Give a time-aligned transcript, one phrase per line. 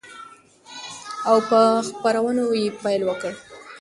[1.29, 3.31] او په خپرونو يې پيل وكړ،